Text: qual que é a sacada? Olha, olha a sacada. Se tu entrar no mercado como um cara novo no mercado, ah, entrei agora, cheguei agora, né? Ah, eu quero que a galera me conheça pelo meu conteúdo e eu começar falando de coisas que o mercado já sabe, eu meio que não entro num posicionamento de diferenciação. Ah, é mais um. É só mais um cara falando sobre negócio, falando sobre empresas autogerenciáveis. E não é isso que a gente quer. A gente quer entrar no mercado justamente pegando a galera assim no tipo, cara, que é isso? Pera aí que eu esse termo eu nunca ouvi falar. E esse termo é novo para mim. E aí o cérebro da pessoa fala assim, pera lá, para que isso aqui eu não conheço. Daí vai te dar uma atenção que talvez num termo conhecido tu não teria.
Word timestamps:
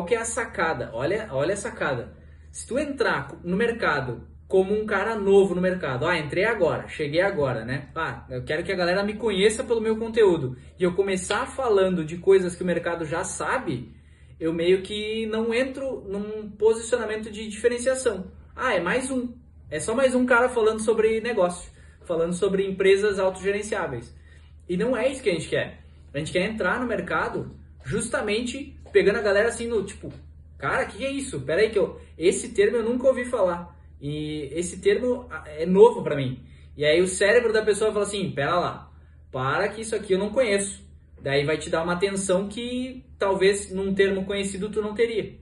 qual 0.00 0.06
que 0.06 0.14
é 0.14 0.18
a 0.18 0.24
sacada? 0.24 0.90
Olha, 0.94 1.28
olha 1.30 1.52
a 1.52 1.56
sacada. 1.56 2.14
Se 2.50 2.66
tu 2.66 2.78
entrar 2.78 3.38
no 3.44 3.54
mercado 3.54 4.26
como 4.48 4.72
um 4.72 4.86
cara 4.86 5.14
novo 5.14 5.54
no 5.54 5.60
mercado, 5.60 6.06
ah, 6.06 6.18
entrei 6.18 6.44
agora, 6.44 6.88
cheguei 6.88 7.20
agora, 7.20 7.66
né? 7.66 7.90
Ah, 7.94 8.24
eu 8.30 8.42
quero 8.42 8.64
que 8.64 8.72
a 8.72 8.76
galera 8.76 9.04
me 9.04 9.14
conheça 9.14 9.62
pelo 9.62 9.80
meu 9.80 9.98
conteúdo 9.98 10.56
e 10.78 10.82
eu 10.82 10.94
começar 10.94 11.46
falando 11.46 12.02
de 12.02 12.16
coisas 12.16 12.56
que 12.56 12.62
o 12.62 12.66
mercado 12.66 13.04
já 13.04 13.22
sabe, 13.24 13.94
eu 14.40 14.54
meio 14.54 14.80
que 14.80 15.26
não 15.26 15.52
entro 15.52 16.02
num 16.08 16.50
posicionamento 16.50 17.30
de 17.30 17.46
diferenciação. 17.46 18.32
Ah, 18.56 18.74
é 18.74 18.80
mais 18.80 19.10
um. 19.10 19.34
É 19.70 19.78
só 19.78 19.94
mais 19.94 20.14
um 20.14 20.24
cara 20.24 20.48
falando 20.48 20.80
sobre 20.80 21.20
negócio, 21.20 21.70
falando 22.06 22.32
sobre 22.32 22.66
empresas 22.66 23.18
autogerenciáveis. 23.18 24.16
E 24.66 24.78
não 24.78 24.96
é 24.96 25.08
isso 25.12 25.22
que 25.22 25.28
a 25.28 25.34
gente 25.34 25.48
quer. 25.48 25.84
A 26.12 26.18
gente 26.18 26.32
quer 26.32 26.46
entrar 26.46 26.80
no 26.80 26.86
mercado 26.86 27.54
justamente 27.84 28.79
pegando 28.92 29.18
a 29.18 29.22
galera 29.22 29.48
assim 29.48 29.66
no 29.66 29.84
tipo, 29.84 30.12
cara, 30.58 30.84
que 30.86 31.04
é 31.04 31.10
isso? 31.10 31.40
Pera 31.40 31.62
aí 31.62 31.70
que 31.70 31.78
eu 31.78 32.00
esse 32.16 32.50
termo 32.50 32.76
eu 32.76 32.82
nunca 32.82 33.08
ouvi 33.08 33.24
falar. 33.24 33.76
E 34.00 34.48
esse 34.52 34.80
termo 34.80 35.28
é 35.46 35.66
novo 35.66 36.02
para 36.02 36.16
mim. 36.16 36.40
E 36.76 36.84
aí 36.84 37.00
o 37.00 37.08
cérebro 37.08 37.52
da 37.52 37.62
pessoa 37.62 37.92
fala 37.92 38.04
assim, 38.04 38.30
pera 38.30 38.58
lá, 38.58 38.90
para 39.30 39.68
que 39.68 39.82
isso 39.82 39.94
aqui 39.94 40.14
eu 40.14 40.18
não 40.18 40.30
conheço. 40.30 40.82
Daí 41.22 41.44
vai 41.44 41.58
te 41.58 41.68
dar 41.68 41.82
uma 41.82 41.92
atenção 41.92 42.48
que 42.48 43.04
talvez 43.18 43.70
num 43.70 43.94
termo 43.94 44.24
conhecido 44.24 44.70
tu 44.70 44.80
não 44.80 44.94
teria. 44.94 45.34